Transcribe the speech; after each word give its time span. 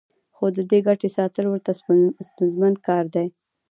خو 0.35 0.45
د 0.55 0.57
دې 0.71 0.79
ګټې 0.87 1.09
ساتل 1.17 1.45
ورته 1.47 1.71
ستونزمن 2.29 2.73
کار 2.87 3.03
دی 3.15 3.27